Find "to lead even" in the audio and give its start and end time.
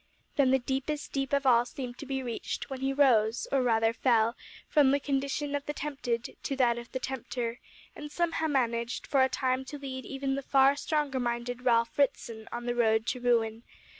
9.65-10.33